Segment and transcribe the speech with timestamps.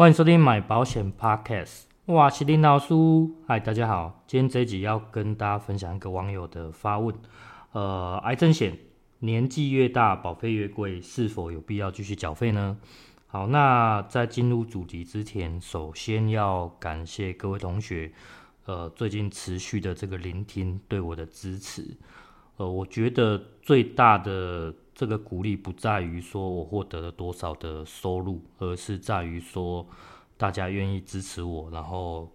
[0.00, 2.94] 欢迎收听买保险 Podcast，我是林老师。
[3.46, 7.14] 嗨，大家好，今天这一集要跟大家分享一个网友的发问。
[7.72, 8.78] 呃，癌症险
[9.18, 12.78] 年纪越大，保费越贵，是否有必要继续缴费呢？
[13.26, 18.10] 好，那在进入主题之前，首先要感谢各位同学，
[18.64, 21.98] 呃，最近持续的这个聆听对我的支持。
[22.60, 24.74] 呃，我觉得最大的。
[24.92, 29.86] 这个鼓励不在于说我获得了多少的收入，而是在于说
[30.36, 32.30] 大家愿意支持我，然后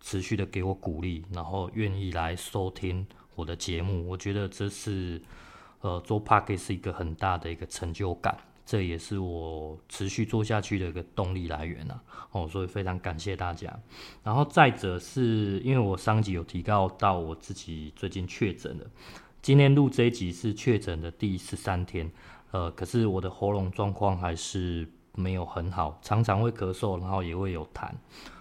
[0.00, 4.08] 持续的给我鼓励，然后愿意来收听我的节目。
[4.08, 5.20] 我觉得这是
[5.80, 12.00] 呃做 Podcast 是一个很大的一个成就感，这也是我持续做下去的一个动力来源啊。
[12.30, 13.76] 哦，所以非常感谢大家。
[14.22, 18.86] 然后再者是因为我上集有提到到我自己最近确诊了。
[19.44, 22.10] 今天录这一集是确诊的第十三天，
[22.50, 27.90] 呃，可是我的喉咙状况还是没有很好，常常会咳嗽，然后也会有痰，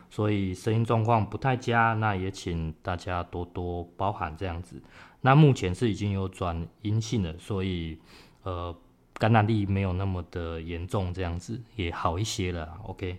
[0.09, 1.93] 所以声音状况不太佳。
[1.95, 4.81] 那也请大家多多包涵这样子。
[5.19, 7.99] 那目前是已经有转阴性了，所以
[8.43, 8.73] 呃
[9.15, 12.77] 感染力没有那么的严重，这样子也好一些了。
[12.85, 13.17] OK，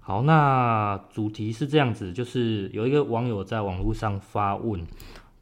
[0.00, 4.82] 好，那主题是这样子，就是有一个网友在网络上发问。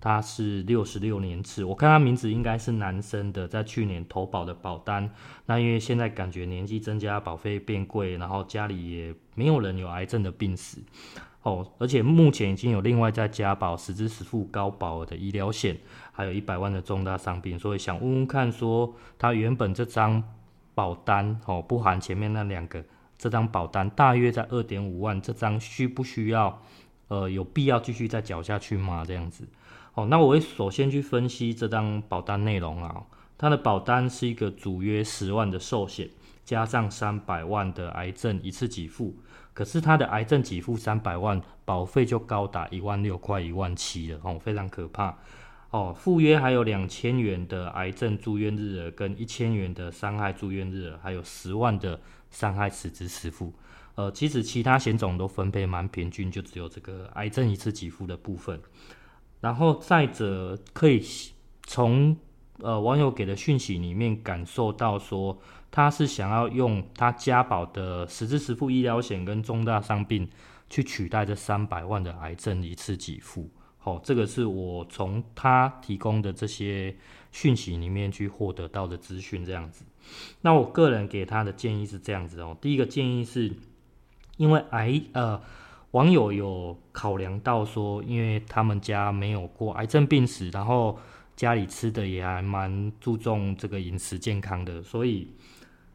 [0.07, 5.11] 他是六十六年次，我看他名字应该是男生的，在去年投保的保单。
[5.47, 10.79] 那因为现在感觉年纪增加，保费变贵，然后家里也没有人有癌症的病史
[11.43, 15.77] 哦，而且目前已经有另外在加保实支实付高保额的医疗险，
[16.13, 20.23] 还有一百万的重大伤病，所以想问问看，说他原本这张
[20.77, 22.85] 保单哦，不含前面那两个，
[23.19, 26.63] 这张保单大约在二点五万，这张需不需要？
[27.09, 29.05] 呃，有必要继续再缴下去吗？
[29.05, 29.47] 这样子。
[29.97, 33.03] 哦，那我会首先去分析这张保单内容啊。
[33.39, 36.09] 它的保单是一个主约十万的寿险，
[36.45, 39.17] 加上三百万的癌症一次给付。
[39.55, 45.17] 可是它的癌症给付三百万，保费就高达一万六块一万七了哦，非常可怕
[45.71, 45.95] 哦。
[45.99, 51.99] 附约还有两千元的癌症住院日额，跟一千元的伤害住院日额，还有十万的
[52.31, 53.51] 伤害实支实付。
[53.95, 58.61] 呃，其实其他险种都分配蛮平均，就只有这个癌症一次给付的部分。
[59.41, 61.05] 然后再者，可以
[61.63, 62.17] 从
[62.61, 65.39] 呃网友给的讯息里面感受到说，
[65.71, 70.29] 他是想要用他家保的实支实付医疗险跟重大伤病
[70.71, 73.51] 去取代这三百万的癌症一次给付。
[73.79, 76.97] 好、哦，这个是我从他提供的这些
[77.31, 79.85] 讯息里面去获得到的资讯，这样子。
[80.41, 83.53] 那我个人给他的建议是这样子哦，第一个建议是，
[84.39, 85.41] 因为癌呃。
[85.93, 90.99] 网友有考量到说，因为他们家没有过癌症病史，然后
[91.37, 95.31] 家里吃的也还蛮注重这个饮食健康的，所以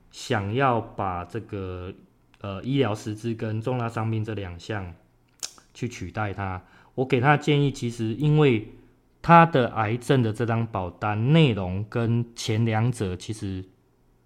[0.10, 1.94] 想要把这个
[2.40, 4.94] 呃医疗实支跟重大伤病这两项
[5.74, 6.64] 去取代它。
[6.96, 8.68] 我给他的建议，其实因为
[9.22, 13.64] 他的癌症的这张保单内容跟前两者其实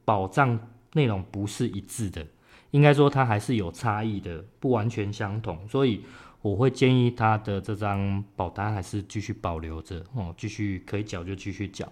[0.06, 0.58] 保障
[0.94, 2.26] 内容不是一致的。
[2.72, 6.03] 应该说它还是有差异的，不完全相同，所以
[6.42, 11.92] 我会建议他的这张保单还是继续保留着哦，继续可以缴就继续缴。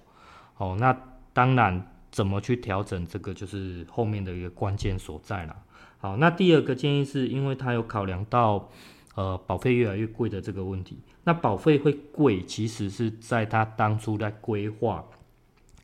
[0.57, 0.95] 哦，那
[1.33, 5.55] 当然怎么去调整这个就是后面的一个关键所在了。
[5.97, 8.69] 好，那第二个建议是因为他有考量到
[9.15, 15.03] 呃保费越来越贵的这个问题，那保费会贵，其实是在他当初在规划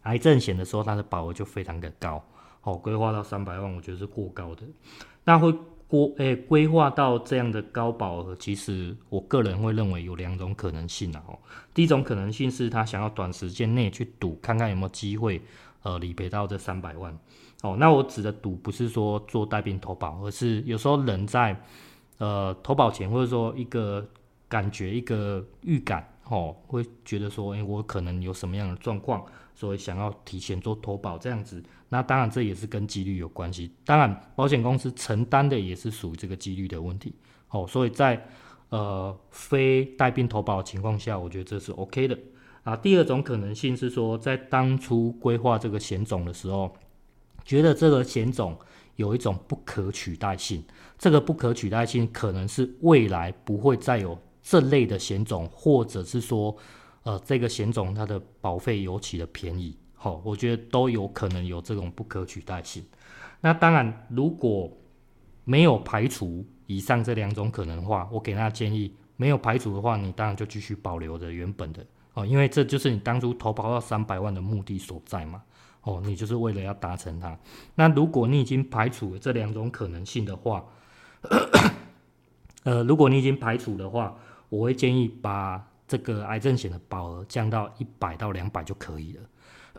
[0.04, 2.24] 癌症险的时候，他的保额就非常的高。
[2.62, 4.64] 好，规划到三百万，我觉得是过高的。
[5.24, 5.54] 那会
[5.88, 11.24] 过诶，规划到这样的高保额，其实我个人会认为有两种可能性啊。
[11.28, 11.38] 哦，
[11.74, 15.42] 第一种可能性是他想要短时间内去赌，看看有没有机会，
[15.84, 17.18] 呃，理赔到这三百万。
[17.64, 21.60] 哦，那我指的赌不是说做带病投保，而是有时候人在
[22.18, 24.08] 呃投保前，或者说一个
[24.48, 29.24] 感觉、一个预感，哦，会觉得说，诶，我可能有什么样的状况。
[29.56, 33.70] 所以想要提前做投保这样子，那当然这也是跟几率有关系。
[33.84, 37.14] 当然，保险公司承担的也是属于这个几率的问题。
[37.50, 38.26] 哦，所以在
[38.70, 42.18] 呃非带病投保的情况下，我觉得这是 OK 的。
[42.64, 46.74] 啊，第二种可能性是说，在当初规划这个险种的时候，
[47.44, 48.58] 觉得这个险种
[48.96, 50.64] 有一种不可取代性。
[50.98, 56.56] 这个不可取代性可能是未来不会再有这类的险种，或者是说。
[57.04, 62.84] 呃，这个险种它的保费尤其的便宜，好、我觉得都有可能有这种不可取代性。
[63.40, 64.70] 那当然，如果
[65.46, 71.84] 没有排除以上这两种可能的话，我给大家建议，没有排除的话，你当然就继续保留着原本的
[72.14, 75.42] 哦，因为这就是你当初投保到三百万的目的所在嘛。
[75.84, 77.40] 哦，你就是为了要达成它。
[77.76, 80.66] 那如果你已经排除了这两种可能性的话，
[82.64, 89.24] 呃，如果你已经排除的话，我会建议把这个癌症险的保额降到一百到两百就可以了。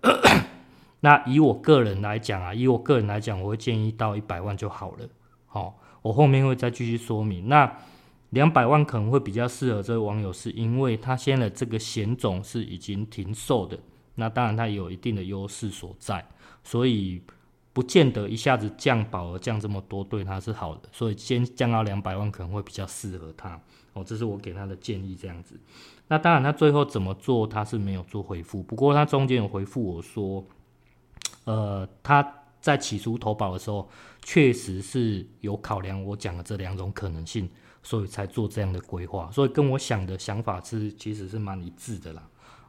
[1.01, 5.09] 那以我个人来讲啊，以我个人来讲，我会建议到一百万就好了。
[5.47, 7.49] 好、我后面会再继续说明。
[7.49, 7.79] 那
[8.31, 13.79] 两百万可能会比较适合这位网友，是因为他现在的这个险种是已经停售的。
[14.15, 16.25] 那当然，它有一定的优势所在，
[16.63, 17.23] 所以
[17.73, 20.89] 不见得一下子降保额降这么多对他是好的。
[20.93, 23.61] 所以先降到两百万可能会比较适合他。
[23.93, 25.59] 哦，这是我给他的建议，这样子。
[26.09, 28.63] 那当然，他最后怎么做，他是没有做回复。
[28.63, 30.45] 不过他中间有回复我说。
[31.45, 33.89] 呃，他在起初投保的时候，
[34.23, 37.49] 确实是有考量我讲的这两种可能性，
[37.83, 39.31] 所以才做这样的规划。
[39.33, 42.23] 所以跟我想的想法是，其实是蛮一致的啦。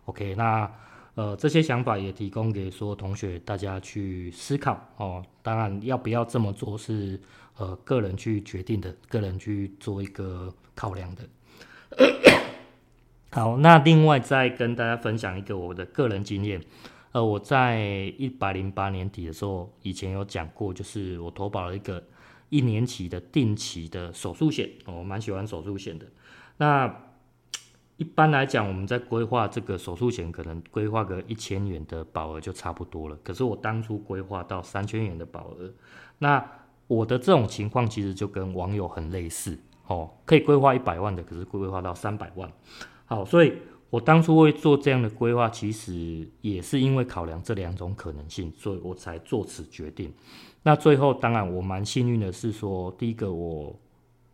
[0.06, 0.72] OK，那
[1.16, 5.24] 呃，这些想法也提供给所有同学大家去思考哦。
[5.42, 7.20] 当然，要不要这么做是
[7.58, 11.24] 呃个人去决定的，个人去做一个考量的。
[13.32, 16.62] 好，那另外再跟大家分享一个我的个人经验。
[17.12, 22.02] 呃，我在一百零八年底的时候，以前有讲过，就是我投保了一个
[22.48, 26.06] 一年期的定期的手术险，我蛮喜欢手术险的。
[26.56, 26.88] 那
[28.02, 33.16] 一般来讲，我们在规划这个手术险，可能规划个一千元的保额就差不多了。
[33.24, 35.72] 可是我当初规划到三千元的保额，
[36.18, 36.44] 那
[36.88, 39.56] 我的这种情况其实就跟网友很类似
[39.86, 42.52] 哦，可以规划一百万的，可是规划到三百万。
[43.06, 43.54] 好，所以。
[43.92, 50.10] 我当初会做这样的规划，其实也是因为考量这两种可能性，所以我才做此决定。
[50.64, 53.78] 那最后，当然我蛮幸运的是说，第一个我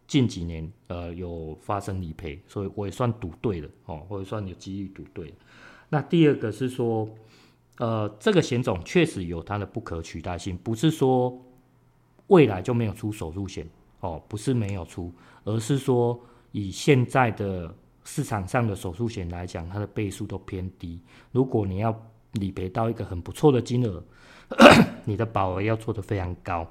[0.08, 5.34] 近几年呃有发生理赔，所以我也算赌对了哦，或者算有几率赌对。
[5.90, 7.08] 那第二个是说，
[7.78, 11.38] 呃，这个险种确实有它的不可取代性，不是说
[12.28, 13.68] 未来就没有出手术险
[14.00, 15.12] 哦，不是没有出，
[15.44, 16.20] 而是说
[16.52, 17.74] 以现在的。
[18.10, 20.98] 市场上的手术险来讲，它的倍数都偏低。
[21.34, 21.94] 如果你要
[22.36, 24.02] 理赔到一个很不错的金额，
[25.04, 26.66] 你的保额要做得非常高。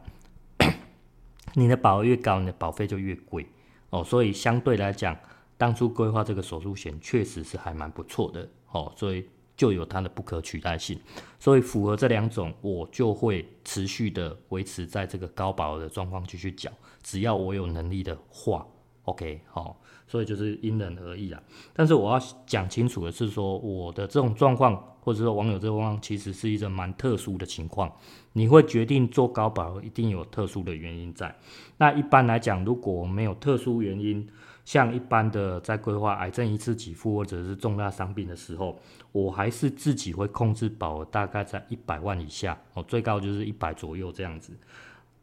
[1.58, 3.46] 你的保额越高，你的保费就越贵
[3.88, 4.04] 哦。
[4.04, 5.16] 所以相对来讲，
[5.56, 8.92] 当初规划这个手术险确实是还蛮不错的哦。
[8.94, 9.26] 所以
[9.56, 11.00] 就有它的不可取代性。
[11.40, 16.70] 所以符合这两种，我就会持续的维持在这个高保额的状况继续缴。
[17.02, 18.66] 只要我有能力的话
[19.06, 19.80] ，OK，好。
[20.08, 21.42] 所以就是因人而异啦，
[21.72, 27.92] 但是我要讲清楚的是说，我的这种状况，或者说网友这种状况，其实是一种蛮特殊的情况。
[28.32, 31.34] 你会决定做高保，一定有特殊的原因在。
[31.78, 34.24] 那一般来讲，如果没有特殊原因，
[34.64, 38.78] 像一般的在规划癌症一次给付或者是重大伤病的时候，
[39.10, 44.52] 我还是自己会控制保额大概在一百万以下，哦，最高就是一百左右这样子。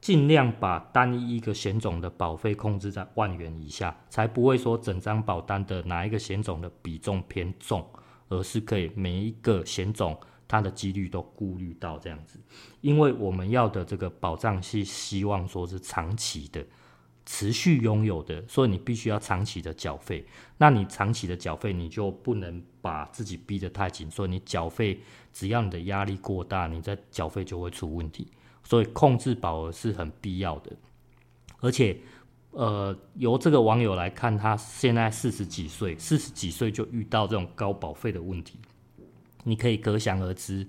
[0.04, 7.88] 尽量把单一一个险种的保费控制在万元以下，才不会说整张保单的哪一个险种的比重偏重，
[8.28, 12.38] 而是可以每一个险种它的几率都顾虑到这样子。
[12.82, 16.62] 因为我们要的这个保障是希望说是长期的、
[17.26, 20.26] 持续拥有的，所以你必须要长期的缴费。
[20.58, 25.00] 那你长期的缴费，你就不能把自己逼得太紧，所以你缴费
[25.32, 28.28] 只要你的压力过大，你在缴费就会出问题。
[28.66, 30.72] 所以控制保额是很必要的，
[31.60, 31.98] 而且，
[32.52, 38.58] 呃，由这个网友来看，他现在四十几岁，四十几岁就遇到这种高保费的问题，
[39.44, 40.66] 你可以可想而知，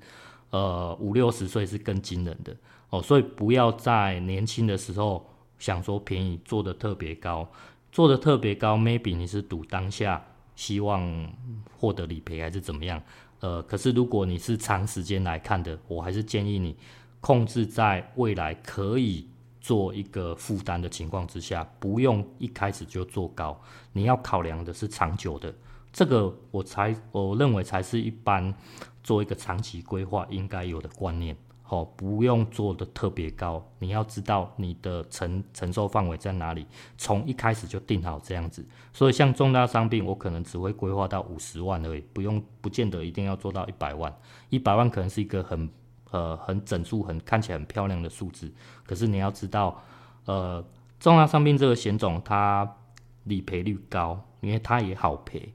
[0.50, 2.54] 呃，五六十岁是更惊人的
[2.90, 3.00] 哦。
[3.00, 5.24] 所以不要在年轻的时候
[5.58, 7.48] 想说便宜做得特别高，
[7.92, 10.20] 做得特别高，maybe 你是赌当下
[10.56, 11.32] 希望
[11.78, 13.00] 获得理赔还是怎么样？
[13.38, 16.76] 呃，可是如果你是长时间来看的，我还是建议你。
[17.24, 19.26] 控制在未来可以
[19.58, 23.58] 做一个负担的情况之下，不用一开始就做高。
[23.94, 25.54] 你要考量的是长久的，
[25.90, 28.54] 这个我才我认为才是一般
[29.02, 31.34] 做一个长期规划应该有的观念。
[31.62, 36.66] 好，不用做的特别高，你要知道你的承承受范围在哪里，
[36.98, 38.62] 从一开始就定好这样子。
[38.92, 44.14] 所以像重大伤病，我可能只会规划到五十万而已，不用不见得一定要做到一百万。
[44.50, 45.66] 一百万可能是一个很。
[46.14, 48.48] 呃，很整数，很看起来很漂亮的数字，
[48.86, 49.82] 可是你要知道，
[50.26, 50.64] 呃，
[51.00, 52.76] 重大伤病这个险种它
[53.24, 55.52] 理赔率高，因为它也好赔，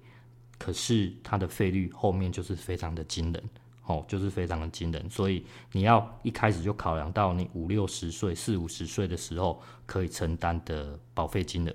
[0.57, 3.41] 可是它的费率后面就是非常的惊人，
[3.85, 11.73] 哦，就是非常的惊人，所以你要一开始就考量到你五六十岁、四五十岁的时候可以承担的保费金额，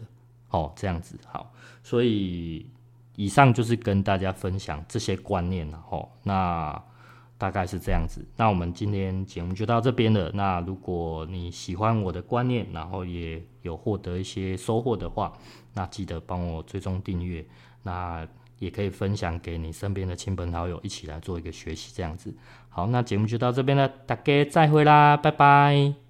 [0.51, 1.51] 哦，这样子好，
[1.83, 2.69] 所以
[3.17, 6.85] 以上就是跟大家分享这些观念了，哦，那。
[7.37, 8.25] 大概是这样子。
[8.37, 10.31] 那我们今天节目就到这边了。
[10.35, 15.33] 那如果你喜欢我的观念，然后也有获得一些收获的话，
[15.75, 17.45] 那记得帮我追踪订阅。
[17.83, 18.27] 那
[18.59, 22.33] 也可以分享给你身边的亲朋好友，一起来做一个学习，这样子。
[22.69, 26.04] 好，那节目就到这边了，大家再会啦，拜拜。